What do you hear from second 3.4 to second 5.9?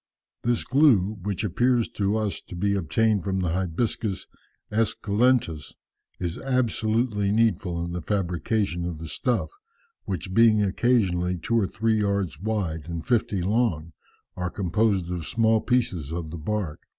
the 'Hibiscus Esculentus,'